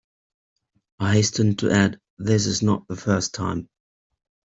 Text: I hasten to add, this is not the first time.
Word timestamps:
I 0.97 1.13
hasten 1.17 1.57
to 1.57 1.69
add, 1.69 1.99
this 2.17 2.47
is 2.47 2.63
not 2.63 2.87
the 2.87 2.95
first 2.95 3.35
time. 3.35 3.69